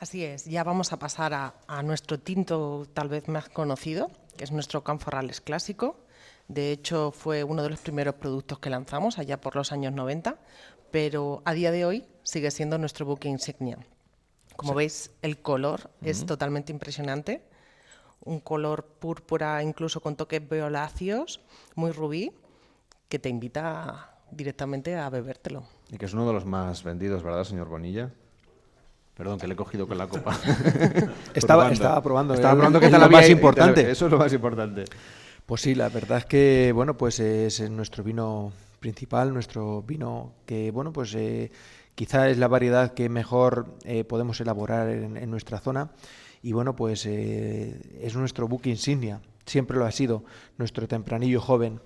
[0.00, 4.52] Así es, ya vamos a pasar a, nuestro tinto tal vez más conocido, que es
[4.52, 6.00] nuestro Canforrales clásico.
[6.48, 10.38] De hecho, fue uno de los primeros productos que lanzamos allá por los años 90,
[10.90, 13.78] pero a día de hoy sigue siendo nuestro buque insignia.
[14.56, 17.42] Como veis, el color es totalmente impresionante
[18.24, 21.40] un color púrpura, incluso con toques violáceos,
[21.74, 22.32] muy rubí,
[23.08, 25.64] que te invita directamente a bebértelo.
[25.90, 28.10] Y que es uno de los más vendidos, ¿verdad, señor Bonilla?
[29.16, 30.38] Perdón, que le he cogido con la copa.
[31.34, 32.34] estaba, estaba probando.
[32.34, 33.90] Estaba probando que lo más importante.
[33.90, 34.84] Eso es lo más importante.
[35.44, 40.70] Pues sí, la verdad es que, bueno, pues es nuestro vino principal, nuestro vino que,
[40.70, 41.50] bueno, pues eh,
[41.94, 45.90] quizá es la variedad que mejor eh, podemos elaborar en nuestra zona
[46.42, 50.24] y bueno, pues eh, es nuestro buque insignia, siempre lo ha sido,
[50.56, 51.80] nuestro tempranillo joven.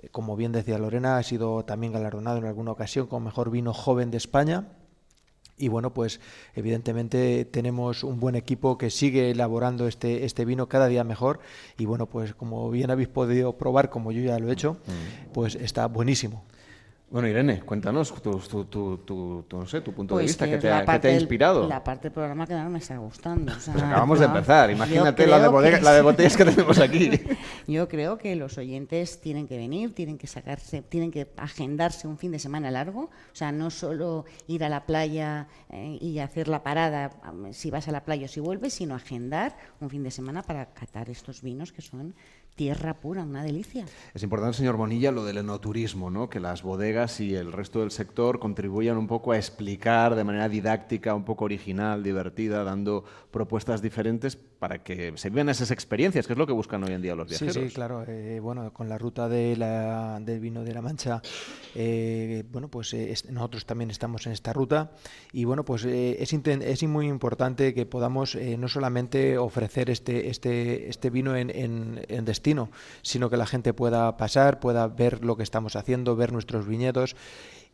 [0.00, 3.72] Eh, como bien decía Lorena, ha sido también galardonado en alguna ocasión como mejor vino
[3.72, 4.66] joven de España.
[5.58, 6.18] Y bueno, pues
[6.56, 11.38] evidentemente tenemos un buen equipo que sigue elaborando este, este vino cada día mejor.
[11.78, 15.32] Y bueno, pues como bien habéis podido probar, como yo ya lo he hecho, mm.
[15.32, 16.42] pues está buenísimo.
[17.12, 20.72] Bueno, Irene, cuéntanos tu, tu, tu, no sé, tu punto de pues vista, que, te,
[20.72, 21.68] ha, te ha inspirado?
[21.68, 23.52] la parte del programa que no me está gustando.
[23.52, 27.10] pues acabamos de empezar, imagínate la de, la de botellas que tenemos aquí.
[27.66, 32.16] yo creo que los oyentes tienen que venir, tienen que sacarse, tienen que agendarse un
[32.16, 36.48] fin de semana largo, o sea, no solo ir a la playa eh, y hacer
[36.48, 37.10] la parada
[37.50, 40.72] si vas a la playa o si vuelves, sino agendar un fin de semana para
[40.72, 42.14] catar estos vinos que son
[42.54, 43.86] tierra pura, una delicia.
[44.14, 46.28] Es importante, señor Bonilla, lo del enoturismo, ¿no?
[46.28, 50.48] que las bodegas y el resto del sector contribuyan un poco a explicar de manera
[50.48, 56.34] didáctica, un poco original, divertida, dando propuestas diferentes para que se vivan esas experiencias, que
[56.34, 57.52] es lo que buscan hoy en día los viajeros.
[57.52, 58.04] Sí, sí, claro.
[58.06, 61.20] Eh, bueno, con la ruta de la, del vino de la Mancha,
[61.74, 64.92] eh, bueno, pues eh, nosotros también estamos en esta ruta
[65.32, 71.10] y bueno, pues es, es muy importante que podamos no solamente ofrecer este, este, este
[71.10, 72.24] vino en, en, en
[73.02, 77.16] sino que la gente pueda pasar, pueda ver lo que estamos haciendo, ver nuestros viñedos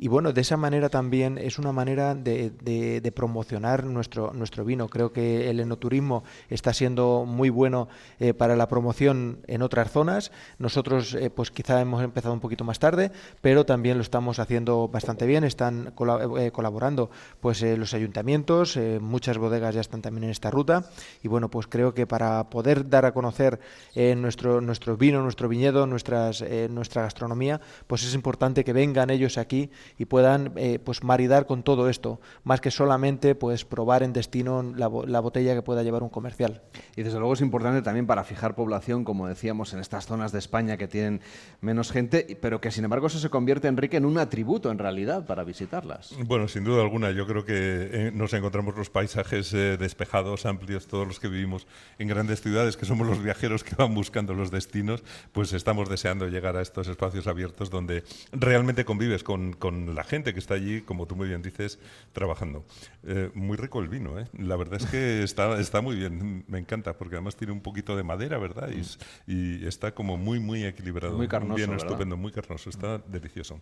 [0.00, 4.88] Y bueno, de esa manera también es una manera de, de, promocionar nuestro, nuestro vino.
[4.88, 7.88] Creo que el enoturismo está siendo muy bueno
[8.20, 10.30] eh, para la promoción en otras zonas.
[10.58, 14.86] Nosotros, eh, pues quizá hemos empezado un poquito más tarde, pero también lo estamos haciendo
[14.86, 15.42] bastante bien.
[15.42, 15.92] Están
[16.38, 20.84] eh, colaborando pues los ayuntamientos, muchas bodegas ya están también en esta ruta.
[21.24, 23.58] Y bueno, pues creo que para poder dar a conocer
[23.96, 29.70] nuestro, nuestro vino, nuestro viñedo, nuestras, nuestra gastronomía, pues es importante que vengan ellos aquí
[29.96, 34.90] y puedan pues maridar con todo esto, más que solamente pues probar en destino la,
[35.06, 36.62] la botella que pueda llevar un comercial.
[36.96, 40.38] Y desde luego es importante también para fijar población, como decíamos, en estas zonas de
[40.38, 41.20] España que tienen
[41.60, 45.26] menos gente, pero que sin embargo eso se convierte, Enrique, en un atributo en realidad
[45.26, 46.14] para visitarlas.
[46.26, 50.86] Bueno, sin duda alguna, yo creo que eh, nos encontramos los paisajes eh, despejados, amplios,
[50.86, 51.66] todos los que vivimos
[51.98, 56.28] en grandes ciudades, que somos los viajeros que van buscando los destinos, pues estamos deseando
[56.28, 60.82] llegar a estos espacios abiertos donde realmente convives con, con la gente que está allí,
[60.82, 61.78] como tú muy bien dices,
[62.12, 62.64] trabajando.
[63.04, 64.26] Eh, muy rico el vino, ¿eh?
[64.38, 67.96] La verdad es que está, está muy bien, me encanta, porque además tiene un poquito
[67.96, 68.70] de madera, ¿verdad?
[68.70, 71.16] Y, y está como muy, muy equilibrado.
[71.16, 73.60] Muy carnoso, Bien, estupendo, muy carnoso, está delicioso.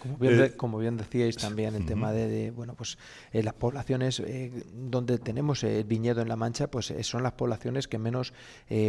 [0.00, 2.98] Como bien, eh, como bien decíais también, el tema de, bueno, pues
[3.32, 7.88] eh, las poblaciones eh, donde tenemos el viñedo en La Mancha, pues son las poblaciones
[7.88, 8.32] que menos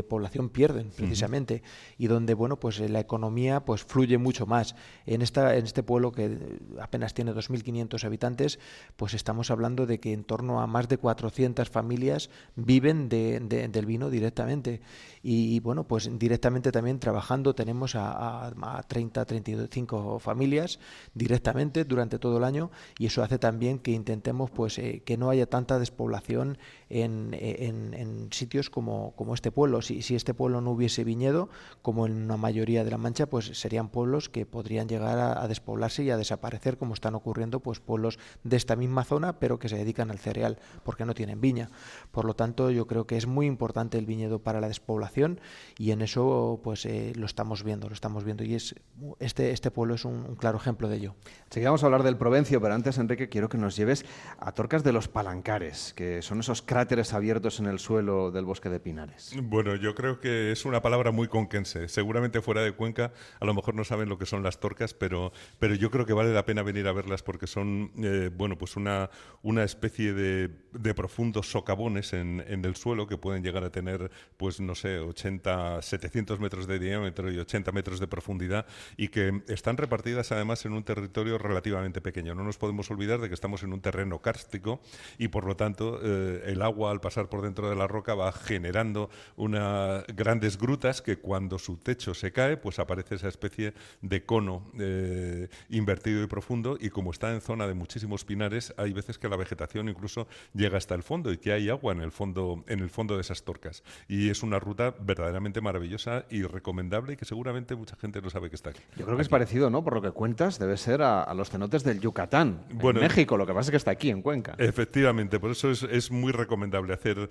[0.09, 1.63] población pierden, precisamente,
[1.97, 4.75] y donde, bueno, pues la economía pues fluye mucho más.
[5.05, 6.37] En, esta, en este pueblo que
[6.79, 8.59] apenas tiene 2.500 habitantes,
[8.95, 13.85] pues estamos hablando de que en torno a más de 400 familias viven de, del
[13.85, 14.81] vino directamente.
[15.23, 20.79] Y, bueno, pues directamente también trabajando tenemos a, a, a 30, 35 familias
[21.13, 25.29] directamente durante todo el año y eso hace también que intentemos pues eh, que no
[25.29, 26.57] haya tanta despoblación
[26.89, 29.81] en, sitios como, como, este pueblo.
[29.81, 31.49] Si, este pueblo no hubiese viñedo,
[31.81, 35.47] como en una mayoría de la Mancha, pues serían pueblos que podrían llegar a, a,
[35.47, 36.46] despoblarse y a desaparecer,
[36.77, 40.57] como están ocurriendo pues pueblos de esta misma zona, pero que se dedican al cereal,
[40.83, 41.69] porque no tienen viña.
[42.11, 45.39] Por lo tanto, yo creo que es muy importante el viñedo para la despoblación
[45.77, 48.75] y en eso pues eh, lo estamos viendo, lo estamos viendo y es
[49.19, 51.15] este, este pueblo es un, un claro ejemplo de ello.
[51.45, 54.05] Enseguida vamos a hablar del Provencio, pero antes, Enrique, quiero que nos lleves
[54.39, 58.69] a Torcas de los Palancares, que son esos cráteres abiertos en el suelo del bosque
[58.69, 59.33] de Pinares.
[59.43, 61.87] Bueno, yo creo que es una palabra muy conquense.
[61.87, 65.31] Seguramente fuera de Cuenca a lo mejor no saben lo que son las torcas, pero,
[65.59, 68.75] pero yo creo que vale la pena venir a verlas porque son, eh, bueno, pues
[68.75, 69.09] una,
[69.41, 74.11] una especie de, de profundos socavones en, en, el suelo que pueden llegar a tener,
[74.37, 78.65] pues no sé, 80, 700 metros de diámetro y 80 metros de profundidad
[78.97, 82.35] y que están repartidas además en un territorio relativamente pequeño.
[82.35, 84.81] No nos podemos olvidar de que estamos en un terreno kárstico
[85.17, 88.31] y por lo tanto eh, el agua al pasar por dentro de la roca va
[88.31, 94.25] generando unas grandes grutas que cuando su techo se cae pues aparece esa especie de
[94.25, 99.17] cono eh, invertido y profundo y como está en zona de muchísimos pinares hay veces
[99.17, 102.63] que la vegetación incluso llega hasta el fondo y que hay agua en el fondo
[102.67, 107.17] en el fondo de esas torcas y es una ruta verdaderamente maravillosa y recomendable y
[107.17, 108.81] que seguramente mucha gente no sabe que está aquí.
[108.95, 109.83] Yo creo que es parecido, ¿no?
[109.83, 113.37] Por lo que cuentas, debe ser a, los cenotes del Yucatán, bueno, en México.
[113.37, 114.55] Lo que pasa es que está aquí, en Cuenca.
[114.57, 117.29] Efectivamente, por eso es, muy recomendable hacer,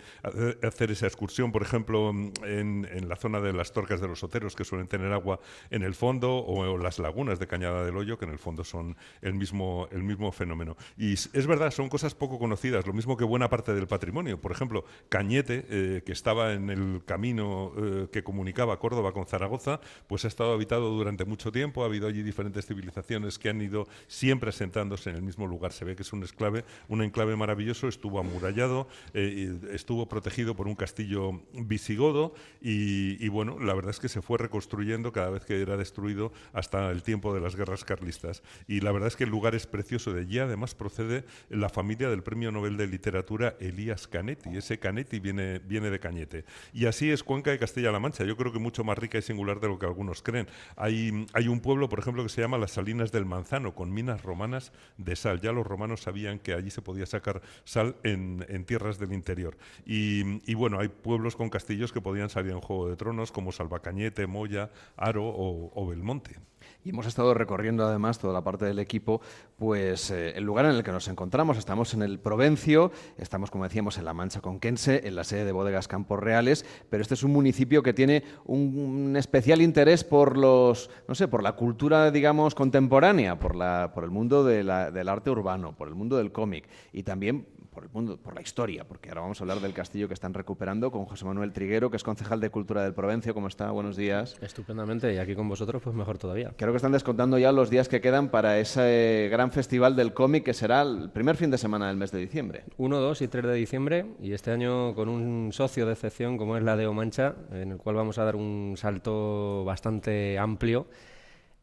[0.63, 2.11] hacer esa excursión, por ejemplo,
[2.45, 5.95] en, la zona de las torcas de los oteros, que suelen tener agua en el
[5.95, 8.76] fondo, o, las lagunas de Cañada del Hoyo, que en el fondo son
[9.23, 10.77] el mismo, el mismo fenómeno.
[10.97, 14.41] Y es verdad, son cosas poco conocidas, lo mismo que buena parte del patrimonio.
[14.41, 19.81] Por ejemplo, Cañete, eh, que estaba en el camino eh, que comunicaba Córdoba con Zaragoza,
[20.07, 23.87] pues ha estado habitado durante mucho tiempo, ha habido allí diferentes civilizaciones que han ido
[24.07, 25.73] siempre asentándose en el mismo lugar.
[25.73, 30.69] Se ve que es un enclave, un enclave maravilloso, estuvo amurallado, eh, estuvo protegido por
[30.69, 35.61] un castillo visigodo y, bueno, la verdad es que se fue reconstruyendo cada vez que
[35.61, 38.43] era destruido hasta el tiempo de las guerras carlistas.
[38.69, 40.13] Y la verdad es que el lugar es precioso.
[40.13, 44.57] De allí además procede la familia del Premio Nobel de Literatura Elías Canetti.
[44.57, 46.45] Ese Canetti viene, viene de Cañete.
[46.73, 48.25] Y así es Cuenca de Castilla-La Mancha.
[48.25, 50.49] Yo creo que mucho más rica y singular de lo que algunos creen.
[50.77, 54.23] Hay, hay un pueblo, por ejemplo, que se llama Las Salinas del Manzano, con minas
[54.23, 55.41] romanas de sal.
[55.41, 59.57] Ya los romanos sabían que allí se podía sacar sal en, tierras del interior.
[59.85, 64.27] Y, bueno, hay pueblos con castillos que podían salir en Juego de Tronos, como Salvacañete,
[64.27, 66.37] Moya, Aro o Belmonte.
[66.85, 69.21] Y hemos estado recorriendo además toda la parte del equipo,
[69.57, 71.59] pues eh, el lugar en el que nos encontramos.
[71.59, 75.53] Estamos en el Provencio, estamos, como decíamos, en la Mancha Conquense, en la sede de
[75.53, 80.91] Bodegas Campos Reales, pero este es un municipio que tiene un, especial interés por los,
[81.09, 85.77] no sé, por la cultura, digamos, contemporánea, por, la, por el mundo del arte urbano,
[85.77, 89.21] por el mundo del cómic y también por el mundo, por la historia, porque ahora
[89.21, 92.41] vamos a hablar del castillo que están recuperando con José Manuel Triguero, que es concejal
[92.41, 93.35] de Cultura del Provencio.
[93.35, 93.71] ¿Cómo está?
[93.71, 94.39] Buenos días.
[94.41, 96.55] Estupendamente, y aquí con vosotros, pues mejor todavía.
[96.57, 100.43] Creo que están descontando ya los días que quedan para ese gran festival del cómic
[100.43, 102.65] que será el primer fin de semana del mes de diciembre.
[102.79, 106.57] 1, 2 y 3 de diciembre, y este año con un socio de excepción como
[106.57, 110.87] es la de Omancha, en el cual vamos a dar un salto bastante amplio.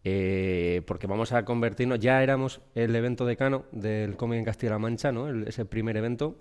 [0.03, 5.11] Eh, porque vamos a convertirnos, ya éramos el evento decano del cómic en Castilla-La Mancha,
[5.11, 5.27] ¿no?
[5.29, 6.37] El- ese primer evento,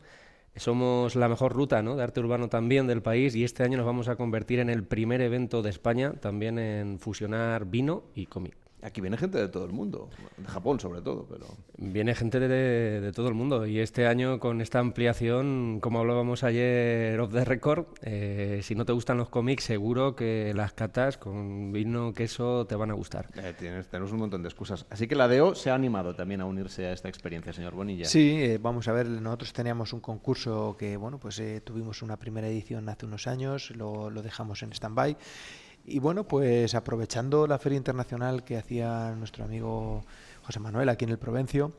[0.57, 1.97] somos la mejor ruta ¿no?
[1.97, 4.85] de arte urbano también del país y este año nos vamos a convertir en el
[4.85, 8.62] primer evento de España también en fusionar vino y cómic.
[8.83, 11.47] Aquí viene gente de todo el mundo, de Japón sobre todo, pero...
[11.77, 16.43] Viene gente de, de todo el mundo y este año con esta ampliación, como hablábamos
[16.43, 21.17] ayer off the record, eh, si no te gustan los cómics seguro que las catas
[21.17, 23.29] con vino, queso te van a gustar.
[23.37, 24.85] Eh, tienes, tenemos un montón de excusas.
[24.91, 28.05] Así que la DEO se ha animado también a unirse a esta experiencia, señor Bonilla.
[28.07, 32.17] Sí, eh, vamos a ver, nosotros teníamos un concurso que, bueno, pues eh, tuvimos una
[32.17, 35.17] primera edición hace unos años, lo, lo dejamos en stand-by.
[35.85, 40.05] Y bueno, pues aprovechando la feria internacional que hacía nuestro amigo
[40.43, 41.73] José Manuel aquí en el Provencio,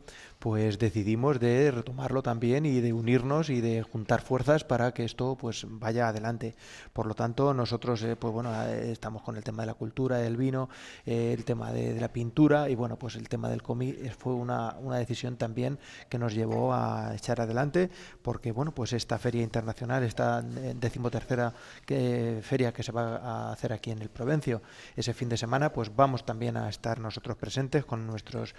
[0.43, 5.37] pues decidimos de retomarlo también y de unirnos y de juntar fuerzas para que esto
[5.39, 6.53] pues vaya adelante.
[6.91, 10.17] Por lo tanto, nosotros eh, pues bueno, eh, estamos con el tema de la cultura,
[10.17, 10.67] del vino,
[11.05, 14.75] eh, el tema de, la pintura y bueno, pues el tema del cómic fue una,
[14.81, 15.79] una decisión también
[16.09, 17.89] que nos llevó a echar adelante
[18.21, 21.53] porque bueno, pues esta feria internacional, esta decimotercera
[21.85, 24.61] que, feria que se va a hacer aquí en el Provencio
[24.97, 28.53] ese fin de semana, pues vamos también a estar nosotros presentes con nuestros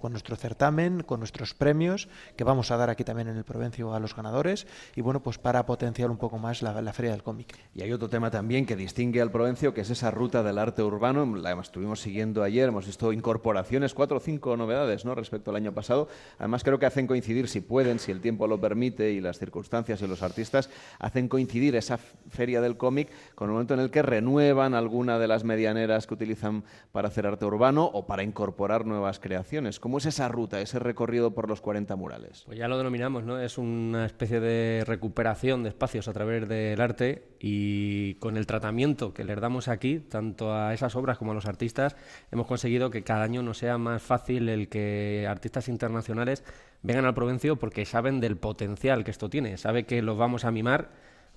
[0.00, 3.94] con nuestro certamen, con nuestros premios que vamos a dar aquí también en el Provencio
[3.94, 7.56] a los ganadores y bueno, pues para potenciar un poco más la, feria del cómic.
[7.74, 10.82] Y hay otro tema también que distingue al Provencio, que es esa ruta del arte
[10.82, 11.36] urbano.
[11.36, 15.14] La estuvimos siguiendo ayer, hemos visto incorporaciones, cuatro o cinco novedades ¿no?
[15.14, 16.08] respecto al año pasado.
[16.38, 20.00] Además, creo que hacen coincidir, si pueden, si el tiempo lo permite y las circunstancias
[20.02, 24.02] y los artistas, hacen coincidir esa feria del cómic con el momento en el que
[24.02, 29.20] renuevan alguna de las medianeras que utilizan para hacer arte urbano o para incorporar nuevas
[29.20, 29.78] creaciones.
[29.78, 30.99] ¿Cómo es esa ruta, ese recorrido
[31.34, 32.42] por los 40 murales?
[32.46, 33.40] Pues ya lo denominamos, ¿no?
[33.40, 39.14] Es una especie de recuperación de espacios a través del arte y con el tratamiento
[39.14, 41.96] que les damos aquí, tanto a esas obras como a los artistas,
[42.30, 46.44] hemos conseguido que cada año nos sea más fácil el que artistas internacionales
[46.82, 50.50] vengan al Provencio porque saben del potencial que esto tiene, sabe que los vamos a
[50.50, 50.90] mimar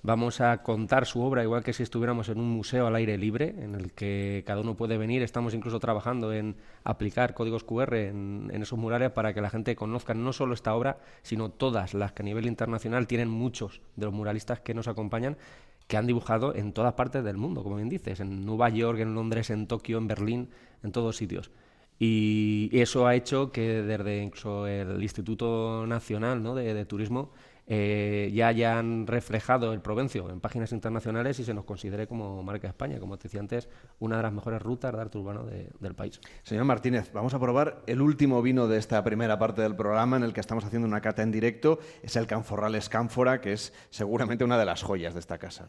[0.06, 3.54] Vamos a contar su obra igual que si estuviéramos en un museo al aire libre,
[3.58, 5.22] en el que cada uno puede venir.
[5.22, 9.74] Estamos incluso trabajando en aplicar códigos QR en, en esos murales para que la gente
[9.74, 14.04] conozca no solo esta obra, sino todas las que a nivel internacional tienen muchos de
[14.04, 15.38] los muralistas que nos acompañan
[15.86, 19.14] que han dibujado en todas partes del mundo, como bien dices, en Nueva York, en
[19.14, 20.50] Londres, en Tokio, en Berlín,
[20.82, 21.50] en todos sitios.
[21.98, 27.32] Y eso ha hecho que desde incluso el Instituto Nacional de Turismo
[27.66, 32.62] eh, ya hayan reflejado el Provencio en páginas internacionales y se nos considere como marca
[32.66, 33.68] de España, como te decía antes,
[34.00, 36.20] una de las mejores rutas de arte urbano de- del país.
[36.42, 40.24] Señor Martínez, vamos a probar el último vino de esta primera parte del programa en
[40.24, 41.78] el que estamos haciendo una cata en directo.
[42.02, 45.66] Es el Canforrales Cánfora, que es seguramente una de las joyas de esta casa.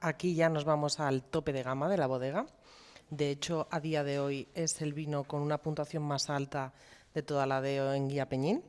[0.00, 2.46] Aquí ya nos vamos al tope de gama de la bodega.
[3.10, 6.72] De hecho, a día de hoy es el vino con una puntuación más alta
[7.14, 8.62] de toda la de en Guía Peñín.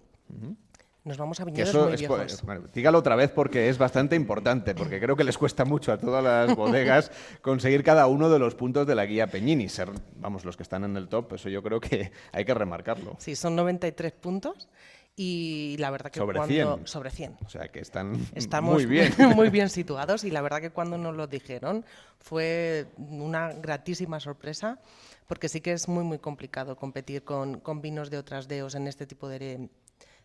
[1.08, 2.42] Nos vamos a viñedos muy es- viejos.
[2.44, 5.98] bueno, dígalo otra vez porque es bastante importante, porque creo que les cuesta mucho a
[5.98, 9.70] todas las bodegas conseguir cada uno de los puntos de la guía Peñini.
[9.70, 13.16] Ser, vamos, los que están en el top, eso yo creo que hay que remarcarlo.
[13.20, 14.68] Sí, son 93 puntos
[15.16, 16.88] y la verdad que Sobre cuando 100.
[16.88, 19.12] sobre 100 O sea que están estamos muy bien.
[19.36, 21.86] muy bien situados y la verdad que cuando nos lo dijeron
[22.20, 24.80] fue una gratísima sorpresa
[25.26, 28.88] porque sí que es muy muy complicado competir con, con vinos de otras deos en
[28.88, 29.70] este tipo de,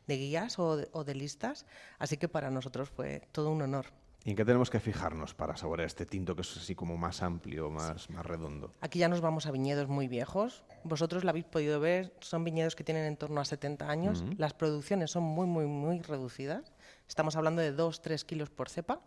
[0.07, 1.67] de guías o de, o de listas,
[1.99, 3.87] así que para nosotros fue todo un honor.
[4.25, 7.23] ¿Y en qué tenemos que fijarnos para saborear este tinto que es así como más
[7.23, 8.73] amplio, más, más redondo?
[8.81, 10.65] Aquí ya nos vamos a viñedos muy viejos.
[10.85, 14.23] Vosotros lo habéis podido ver, son viñedos que tienen en torno a 70 años.
[14.23, 14.35] Ujú.
[14.39, 16.73] Las producciones son muy, muy, muy reducidas.
[17.09, 19.01] Estamos hablando de 2-3 kilos por cepa.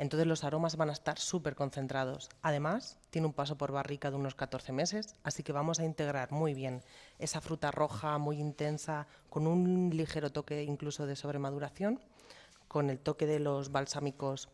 [0.00, 2.30] Entonces los aromas van a estar súper concentrados.
[2.40, 6.32] Además, tiene un paso por barrica de unos 14 meses, así que vamos a integrar
[6.32, 6.82] muy bien
[7.18, 12.00] esa fruta roja muy intensa, con un ligero toque incluso de sobremaduración,
[12.66, 14.48] con el toque de los balsámicos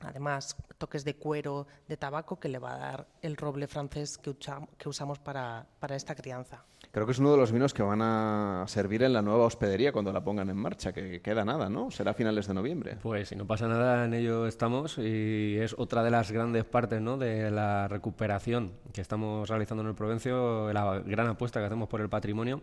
[0.00, 4.88] Además, toques de cuero, de tabaco, que le va a dar el roble francés que,
[4.88, 6.64] usamos para esta crianza.
[6.94, 9.90] Creo que es uno de los vinos que van a servir en la nueva hospedería
[9.90, 11.90] cuando la pongan en marcha, que queda nada, ¿no?
[11.90, 12.98] Será a finales de noviembre.
[13.02, 17.00] Pues si no pasa nada, en ello estamos y es otra de las grandes partes
[17.00, 17.18] ¿no?
[17.18, 22.00] de la recuperación que estamos realizando en el Provencio, la gran apuesta que hacemos por
[22.00, 22.62] el patrimonio.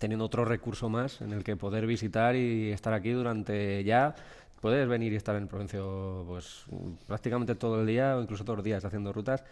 [0.00, 4.16] teniendo otro recurso más en el que poder visitar y estar aquí durante ya
[4.60, 6.64] puedes venir y estar en Provencio pues
[7.06, 9.44] prácticamente todo el día o incluso todos los días haciendo rutas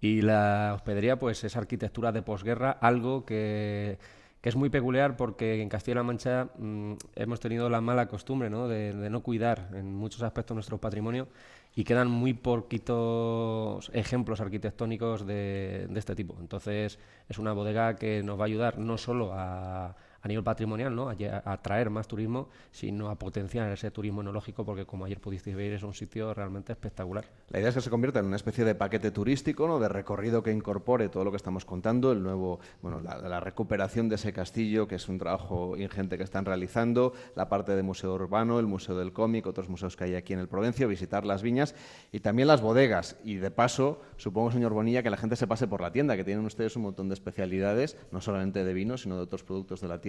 [0.00, 3.98] y la hospedería pues es arquitectura de posguerra, algo que,
[4.42, 8.68] es muy peculiar porque en Castilla-La Mancha mm, hemos tenido la mala costumbre ¿no?
[8.68, 11.28] De, de, no cuidar en muchos aspectos nuestro patrimonio
[11.76, 16.36] y quedan muy poquitos ejemplos arquitectónicos de, de este tipo.
[16.40, 16.98] Entonces
[17.28, 21.08] es una bodega que nos va a ayudar no solo a a nivel patrimonial, ¿no?
[21.08, 21.14] a,
[21.44, 25.82] atraer más turismo, sino a potenciar ese turismo enológico, porque como ayer pudisteis ver, es
[25.82, 27.24] un sitio realmente espectacular.
[27.48, 29.78] La idea es que se convierta en una especie de paquete turístico, ¿no?
[29.78, 34.16] de recorrido que incorpore todo lo que estamos contando, el nuevo, bueno, la, recuperación de
[34.16, 38.58] ese castillo, que es un trabajo ingente que están realizando, la parte de museo urbano,
[38.58, 41.74] el museo del cómic, otros museos que hay aquí en el Provencio, visitar las viñas
[42.12, 43.16] y también las bodegas.
[43.24, 46.24] Y de paso, supongo, señor Bonilla, que la gente se pase por la tienda, que
[46.24, 49.88] tienen ustedes un montón de especialidades, no solamente de vino, sino de otros productos de
[49.88, 50.00] la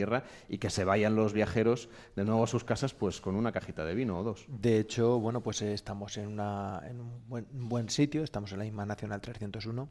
[0.50, 3.86] y que se vayan los viajeros de nuevo a sus casas pues con una cajita
[3.86, 4.46] de vino o dos.
[4.48, 8.60] De hecho, bueno, pues eh, estamos en, una, en un buen, buen, sitio, estamos en
[8.60, 9.90] la IMA Nacional 301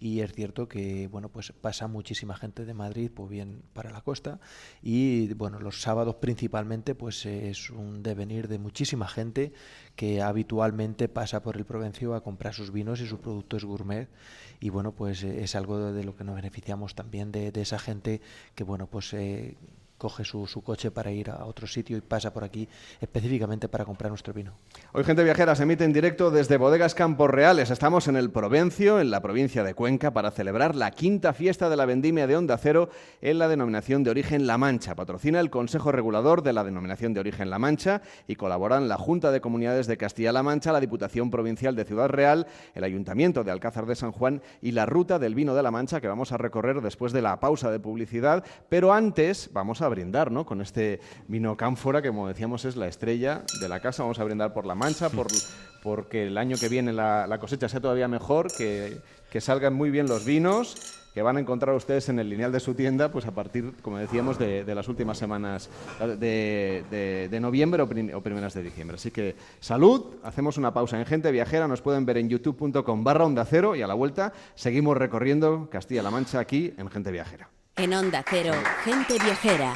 [0.00, 4.00] y es cierto que bueno, pues pasa muchísima gente de Madrid pues bien para la
[4.00, 4.40] costa
[4.82, 9.52] y bueno, los sábados principalmente pues es un devenir de muchísima gente
[9.96, 14.08] que habitualmente pasa por el Provencio a comprar sus vinos y sus productos gourmet
[14.58, 18.22] y bueno pues es algo de lo que nos beneficiamos también de, de esa gente
[18.54, 19.56] que bueno pues eh,
[20.00, 22.66] coge su, su, coche para ir a otro sitio y pasa por aquí
[23.02, 24.54] específicamente para comprar nuestro vino.
[24.94, 27.70] Hoy Gente Viajera se emite en directo desde Bodegas Campos Reales.
[27.70, 31.76] Estamos en el Provencio, en la provincia de Cuenca, para celebrar la quinta fiesta de
[31.76, 32.88] la vendimia de Onda Cero
[33.20, 34.94] en la denominación de origen La Mancha.
[34.94, 39.30] Patrocina el Consejo Regulador de la denominación de origen La Mancha y colaboran la Junta
[39.30, 43.84] de Comunidades de Castilla-La Mancha, la Diputación Provincial de Ciudad Real, el Ayuntamiento de Alcázar
[43.84, 46.80] de San Juan y la Ruta del Vino de La Mancha que vamos a recorrer
[46.80, 48.42] después de la pausa de publicidad.
[48.70, 50.46] Pero antes vamos a brindar ¿no?
[50.46, 54.02] con este vino cánfora, que como decíamos es la estrella de la casa.
[54.02, 55.26] Vamos a brindar por la mancha, por,
[55.82, 59.90] porque el año que viene la, la cosecha sea todavía mejor, que, que salgan muy
[59.90, 63.26] bien los vinos que van a encontrar ustedes en el lineal de su tienda, pues
[63.26, 65.68] a partir, como decíamos, de, de las últimas semanas
[65.98, 68.94] de, de, de noviembre o, prim, o, primeras de diciembre.
[68.94, 73.24] Así que salud, hacemos una pausa en Gente Viajera, nos pueden ver en youtube.com barra
[73.24, 77.48] onda cero y a la vuelta seguimos recorriendo Castilla-La Mancha aquí en Gente Viajera.
[77.82, 78.52] En Onda Cero,
[78.84, 79.72] Gente Viajera.